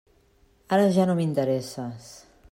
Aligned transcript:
Ara 0.77 0.87
ja 0.95 1.05
no 1.09 1.15
m'interesses. 1.19 2.09